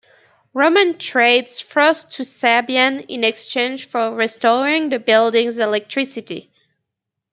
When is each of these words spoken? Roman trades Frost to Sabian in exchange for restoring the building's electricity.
Roman 0.55 0.97
trades 0.97 1.59
Frost 1.59 2.11
to 2.13 2.23
Sabian 2.23 3.05
in 3.07 3.23
exchange 3.23 3.85
for 3.87 4.11
restoring 4.15 4.89
the 4.89 4.97
building's 4.97 5.59
electricity. 5.59 6.51